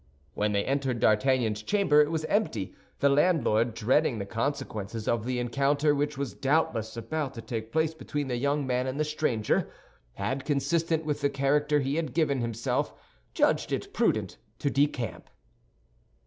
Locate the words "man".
8.65-8.87